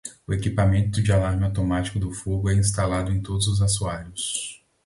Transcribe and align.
O 0.27 0.33
equipamento 0.33 0.99
de 1.03 1.11
alarme 1.13 1.43
automático 1.45 1.99
do 1.99 2.11
fogo 2.11 2.49
é 2.49 2.55
instalado 2.55 3.11
em 3.11 3.21
todos 3.21 3.47
os 3.47 3.61
assoalhos. 3.61 4.59